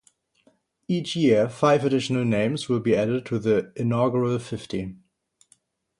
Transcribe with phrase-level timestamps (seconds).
[0.87, 4.95] Each year five additional names will be added to the inaugural fifty.